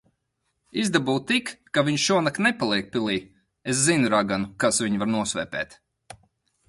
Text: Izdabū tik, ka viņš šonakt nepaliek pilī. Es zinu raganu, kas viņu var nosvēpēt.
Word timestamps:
Izdabū 0.83 1.17
tik, 1.31 1.51
ka 1.77 1.83
viņš 1.89 2.07
šonakt 2.09 2.41
nepaliek 2.45 2.89
pilī. 2.95 3.17
Es 3.75 3.85
zinu 3.91 4.13
raganu, 4.15 4.51
kas 4.65 4.81
viņu 4.87 5.03
var 5.05 5.13
nosvēpēt. 5.17 5.81